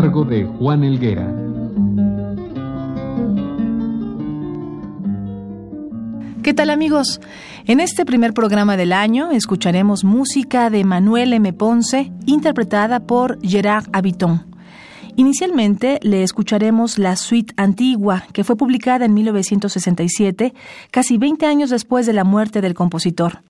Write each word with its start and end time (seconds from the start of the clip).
Cargo 0.00 0.24
de 0.24 0.44
Juan 0.44 0.84
Elguera. 0.84 1.26
¿Qué 6.44 6.54
tal 6.54 6.70
amigos? 6.70 7.20
En 7.66 7.80
este 7.80 8.06
primer 8.06 8.32
programa 8.32 8.76
del 8.76 8.92
año 8.92 9.32
escucharemos 9.32 10.04
música 10.04 10.70
de 10.70 10.84
Manuel 10.84 11.32
M. 11.32 11.52
Ponce, 11.52 12.12
interpretada 12.26 13.00
por 13.00 13.40
Gerard 13.42 13.86
Habiton. 13.92 14.46
Inicialmente 15.16 15.98
le 16.02 16.22
escucharemos 16.22 16.96
la 16.98 17.16
suite 17.16 17.52
antigua, 17.56 18.22
que 18.32 18.44
fue 18.44 18.54
publicada 18.54 19.04
en 19.04 19.14
1967, 19.14 20.54
casi 20.92 21.18
20 21.18 21.44
años 21.44 21.70
después 21.70 22.06
de 22.06 22.12
la 22.12 22.22
muerte 22.22 22.60
del 22.60 22.74
compositor. 22.74 23.40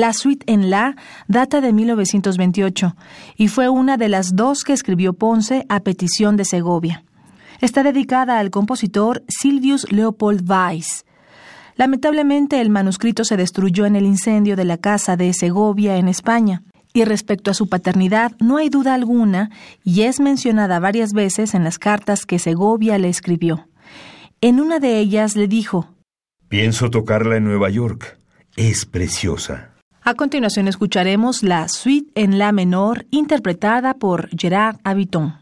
La 0.00 0.14
suite 0.14 0.50
en 0.50 0.70
La 0.70 0.96
data 1.28 1.60
de 1.60 1.74
1928 1.74 2.96
y 3.36 3.48
fue 3.48 3.68
una 3.68 3.98
de 3.98 4.08
las 4.08 4.34
dos 4.34 4.64
que 4.64 4.72
escribió 4.72 5.12
Ponce 5.12 5.66
a 5.68 5.80
petición 5.80 6.38
de 6.38 6.46
Segovia. 6.46 7.04
Está 7.60 7.82
dedicada 7.82 8.38
al 8.38 8.50
compositor 8.50 9.22
Silvius 9.28 9.92
Leopold 9.92 10.50
Weiss. 10.50 11.04
Lamentablemente 11.76 12.62
el 12.62 12.70
manuscrito 12.70 13.24
se 13.24 13.36
destruyó 13.36 13.84
en 13.84 13.94
el 13.94 14.06
incendio 14.06 14.56
de 14.56 14.64
la 14.64 14.78
casa 14.78 15.18
de 15.18 15.34
Segovia 15.34 15.98
en 15.98 16.08
España. 16.08 16.62
Y 16.94 17.04
respecto 17.04 17.50
a 17.50 17.54
su 17.54 17.68
paternidad, 17.68 18.32
no 18.40 18.56
hay 18.56 18.70
duda 18.70 18.94
alguna, 18.94 19.50
y 19.84 20.02
es 20.02 20.18
mencionada 20.18 20.80
varias 20.80 21.12
veces 21.12 21.54
en 21.54 21.62
las 21.62 21.78
cartas 21.78 22.24
que 22.24 22.38
Segovia 22.38 22.96
le 22.96 23.10
escribió. 23.10 23.68
En 24.40 24.60
una 24.60 24.78
de 24.78 24.98
ellas 24.98 25.36
le 25.36 25.46
dijo, 25.46 25.94
Pienso 26.48 26.90
tocarla 26.90 27.36
en 27.36 27.44
Nueva 27.44 27.68
York. 27.68 28.18
Es 28.56 28.86
preciosa. 28.86 29.69
A 30.02 30.14
continuación 30.14 30.66
escucharemos 30.66 31.42
la 31.42 31.68
suite 31.68 32.10
en 32.14 32.38
la 32.38 32.52
menor 32.52 33.06
interpretada 33.10 33.94
por 33.94 34.30
Gerard 34.36 34.78
Habiton. 34.82 35.39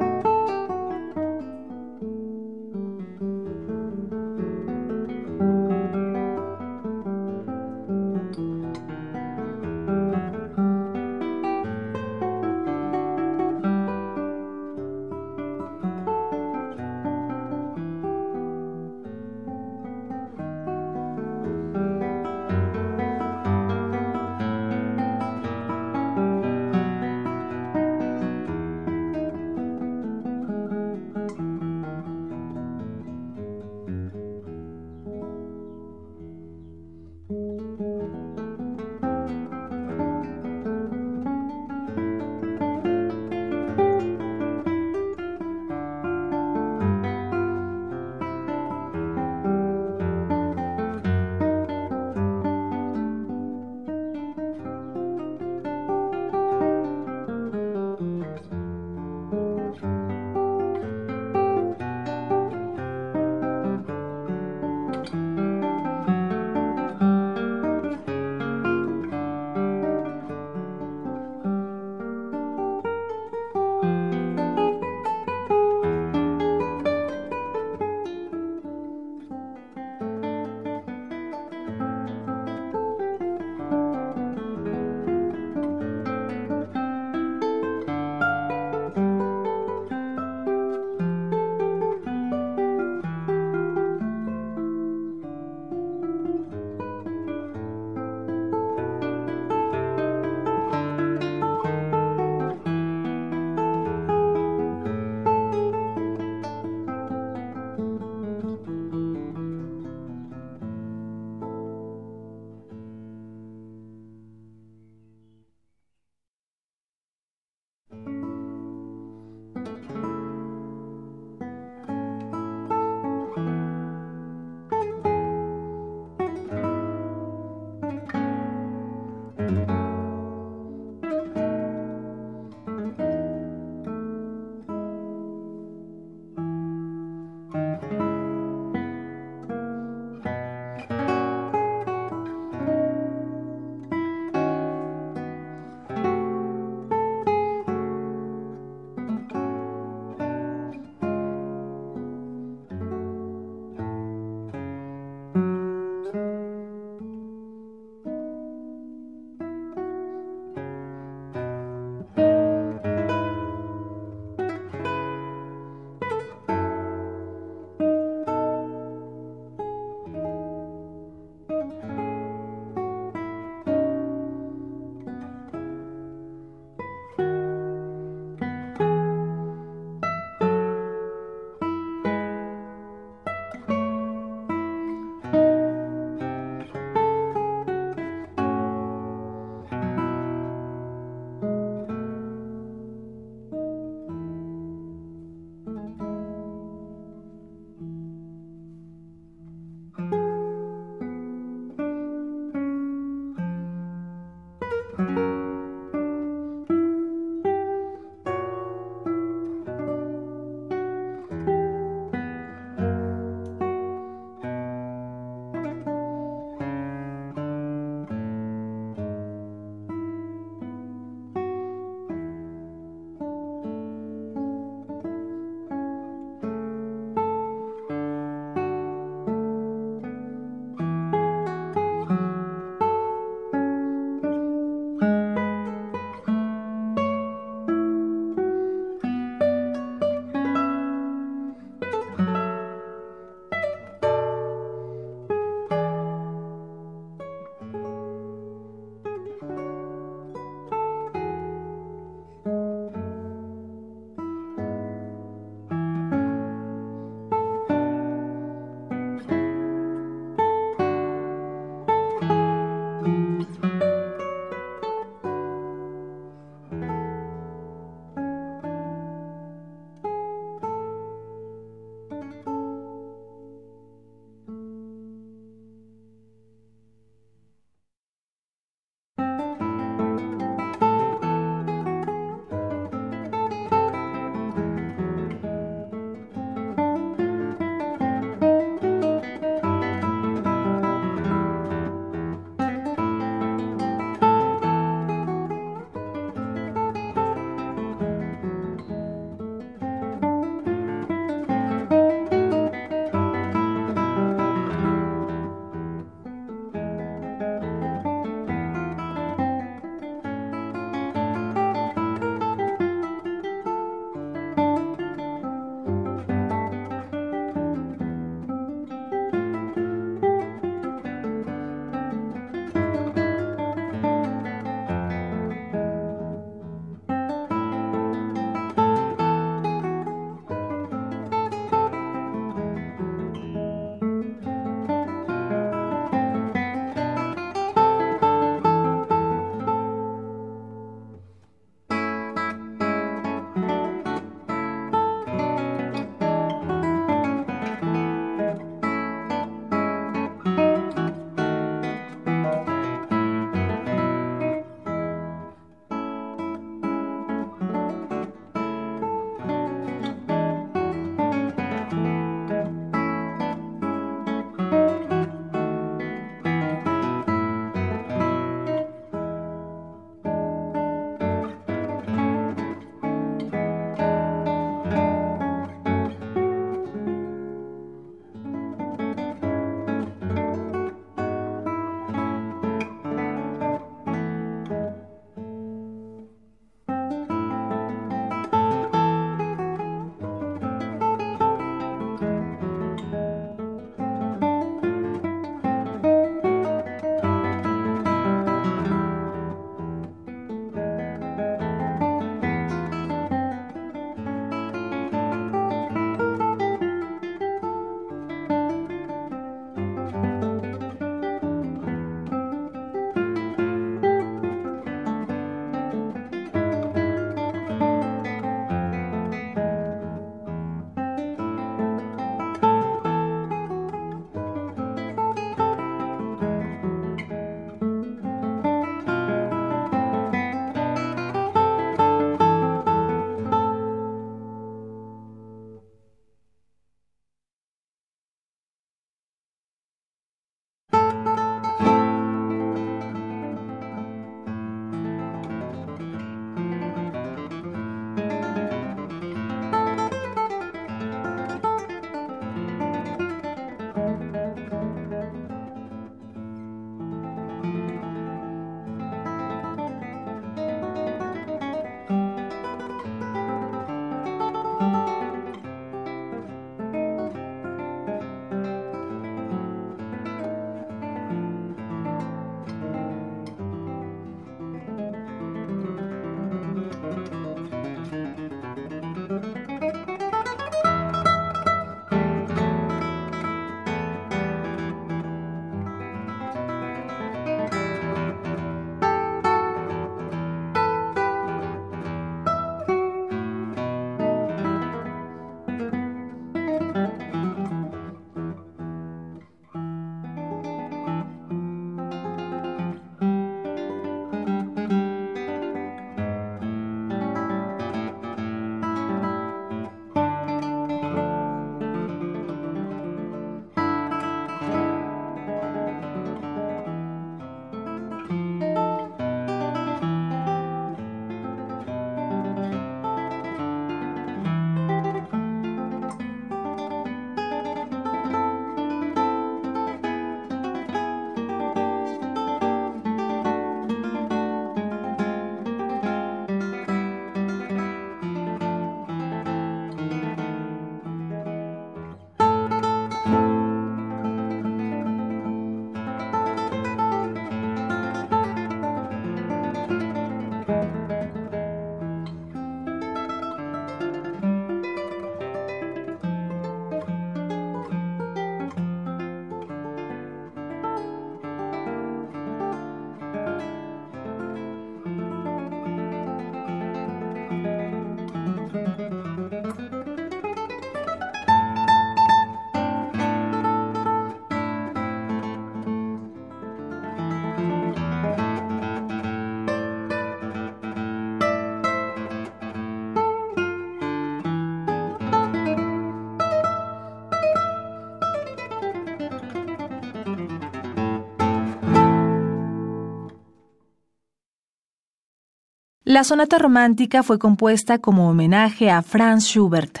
La 596.12 596.24
sonata 596.24 596.58
romántica 596.58 597.22
fue 597.22 597.38
compuesta 597.38 597.96
como 597.98 598.28
homenaje 598.28 598.90
a 598.90 599.00
Franz 599.00 599.46
Schubert. 599.46 600.00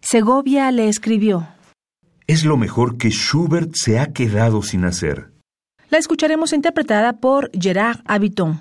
Segovia 0.00 0.72
le 0.72 0.88
escribió. 0.88 1.46
Es 2.26 2.44
lo 2.44 2.56
mejor 2.56 2.96
que 2.98 3.10
Schubert 3.10 3.70
se 3.76 4.00
ha 4.00 4.12
quedado 4.12 4.62
sin 4.62 4.84
hacer. 4.84 5.30
La 5.88 5.98
escucharemos 5.98 6.52
interpretada 6.52 7.20
por 7.20 7.52
Gerard 7.52 8.00
Habiton. 8.06 8.60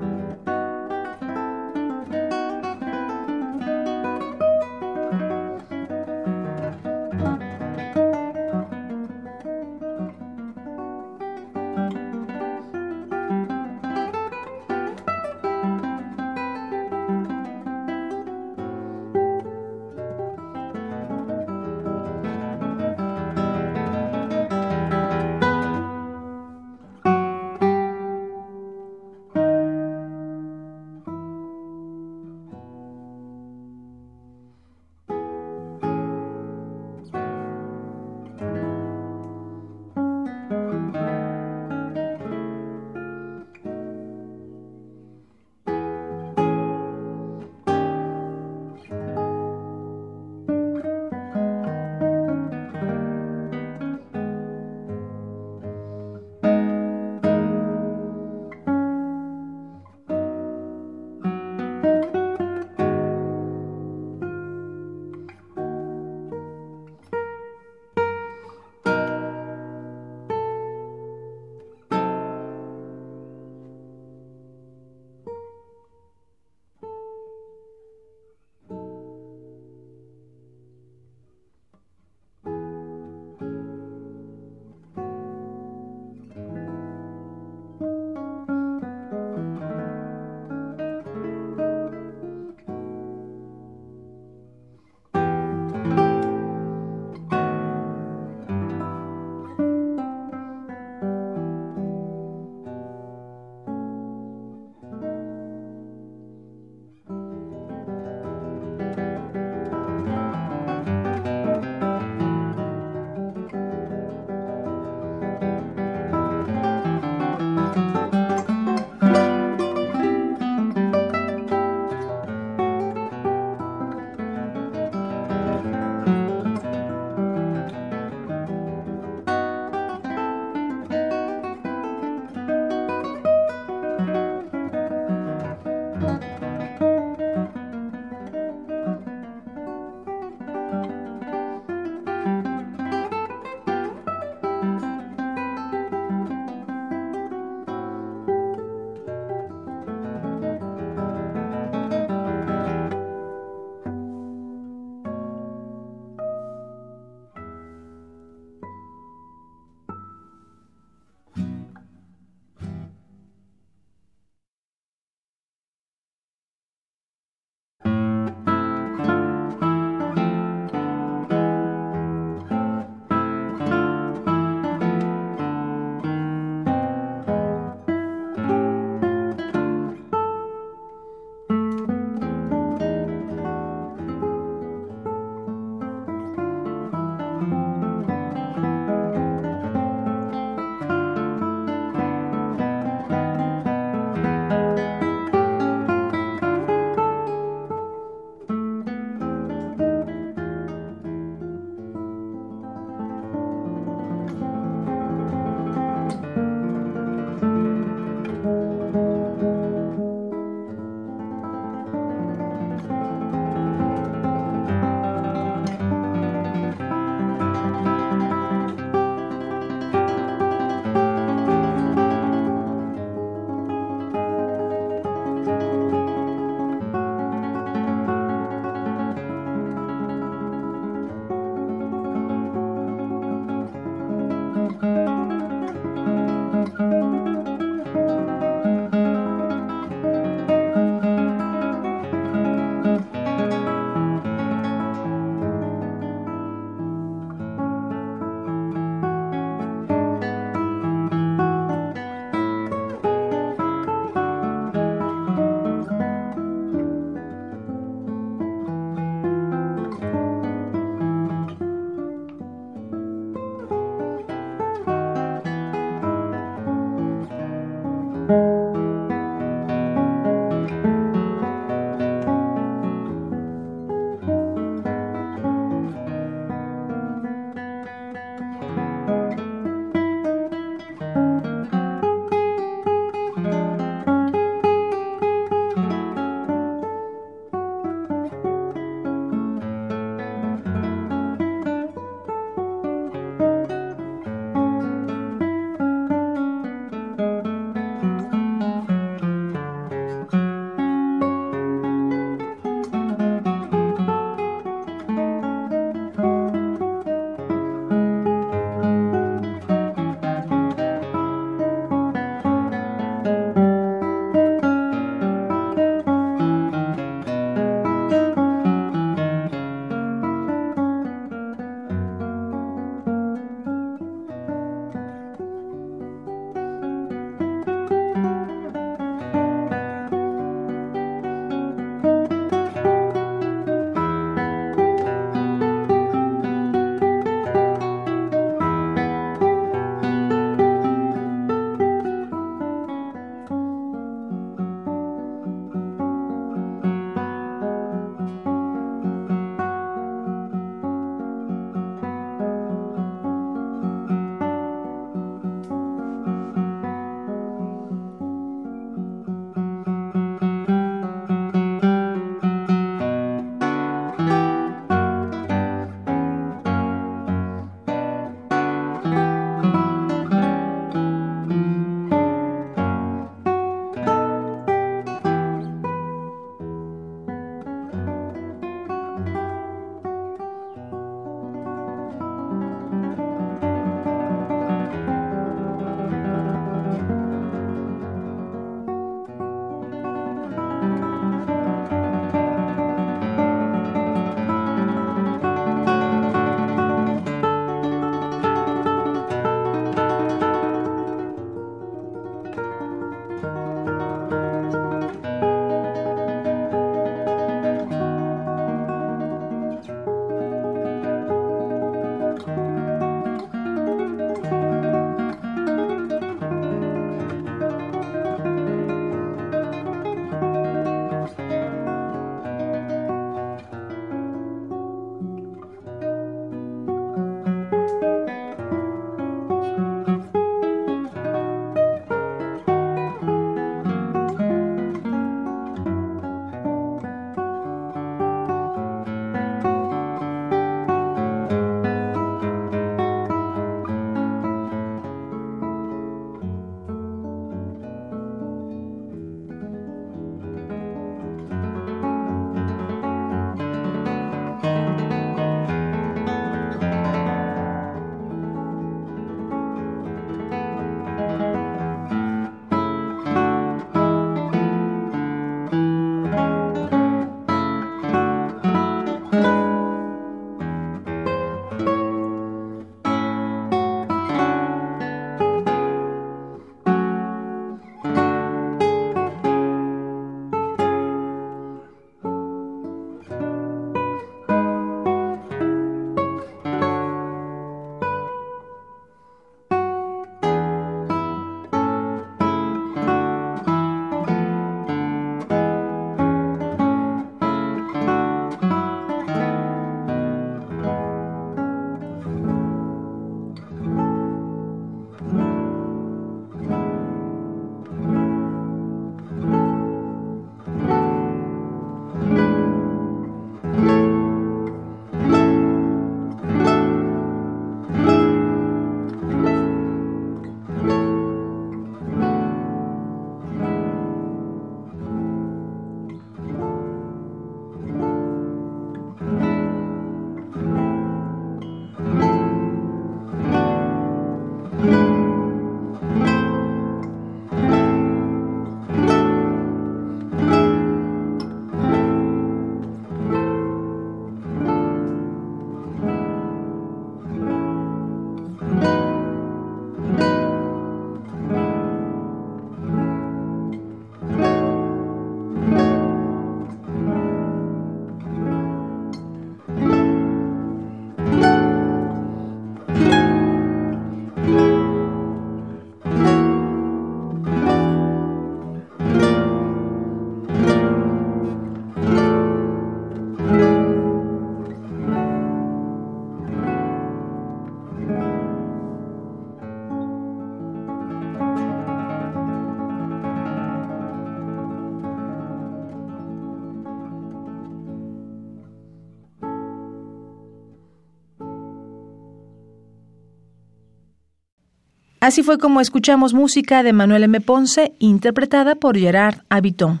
Así 595.22 595.44
fue 595.44 595.56
como 595.56 595.80
escuchamos 595.80 596.34
música 596.34 596.82
de 596.82 596.92
Manuel 596.92 597.22
M. 597.22 597.40
Ponce, 597.40 597.94
interpretada 598.00 598.74
por 598.74 598.98
Gerard 598.98 599.36
Habiton. 599.50 600.00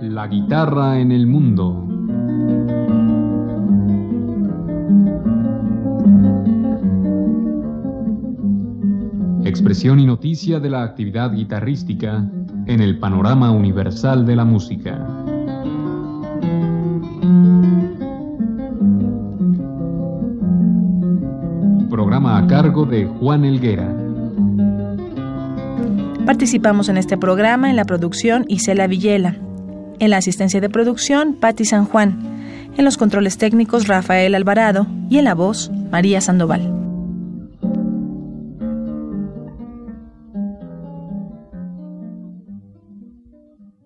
La 0.00 0.26
guitarra 0.28 0.98
en 0.98 1.12
el 1.12 1.26
mundo. 1.26 1.43
Expresión 9.74 9.98
y 9.98 10.06
noticia 10.06 10.60
de 10.60 10.70
la 10.70 10.84
actividad 10.84 11.32
guitarrística 11.32 12.24
en 12.66 12.80
el 12.80 13.00
panorama 13.00 13.50
universal 13.50 14.24
de 14.24 14.36
la 14.36 14.44
música. 14.44 15.04
Programa 21.90 22.38
a 22.38 22.46
cargo 22.46 22.86
de 22.86 23.06
Juan 23.06 23.44
Elguera. 23.44 23.92
Participamos 26.24 26.88
en 26.88 26.96
este 26.96 27.18
programa 27.18 27.68
en 27.68 27.74
la 27.74 27.84
producción 27.84 28.44
Isela 28.46 28.86
Villela, 28.86 29.34
en 29.98 30.10
la 30.10 30.18
asistencia 30.18 30.60
de 30.60 30.70
producción 30.70 31.34
Patti 31.34 31.64
San 31.64 31.86
Juan, 31.86 32.16
en 32.76 32.84
los 32.84 32.96
controles 32.96 33.38
técnicos 33.38 33.88
Rafael 33.88 34.36
Alvarado 34.36 34.86
y 35.10 35.18
en 35.18 35.24
la 35.24 35.34
voz 35.34 35.72
María 35.90 36.20
Sandoval. 36.20 36.73